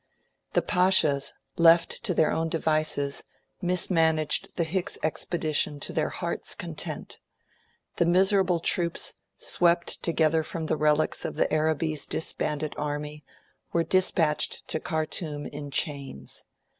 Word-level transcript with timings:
The 0.53 0.63
Pashas, 0.63 1.35
left 1.57 2.03
to 2.05 2.15
their 2.15 2.31
own 2.31 2.49
devices, 2.49 3.23
mismanaged 3.61 4.55
the 4.55 4.63
Hicks 4.63 4.97
expedition 5.03 5.79
to 5.79 5.93
their 5.93 6.09
hearts' 6.09 6.55
content. 6.55 7.19
The 7.97 8.05
miserable 8.07 8.59
troops, 8.59 9.13
swept 9.37 10.01
together 10.01 10.41
from 10.41 10.65
the 10.65 10.75
relics 10.75 11.23
of 11.23 11.39
Arabi's 11.51 12.07
disbanded 12.07 12.73
army, 12.79 13.23
were 13.73 13.83
dispatched 13.83 14.67
to 14.69 14.79
Khartoum 14.79 15.45
in 15.45 15.69
chains. 15.69 16.45